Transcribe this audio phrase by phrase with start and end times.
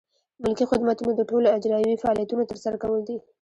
[0.43, 3.17] ملکي خدمتونه د ټولو اجرایوي فعالیتونو ترسره کول دي.